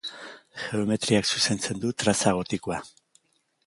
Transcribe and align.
Geometriak 0.61 1.29
zuzentzen 1.35 1.85
du 1.87 1.95
traza 2.03 2.37
gotikoa. 2.41 2.85